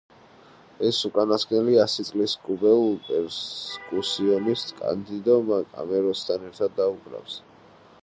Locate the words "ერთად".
6.53-6.79